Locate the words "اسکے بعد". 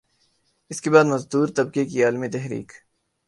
0.71-1.05